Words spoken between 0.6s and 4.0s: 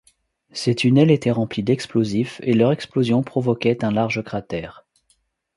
tunnels étaient remplis d'explosifs et leur explosion provoquait un